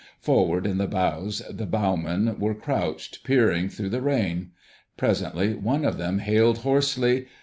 [0.19, 4.49] Forward in the bows the bowmen were crouched, peering through the rain.
[4.97, 7.27] Presently one of them hailed hoarsely.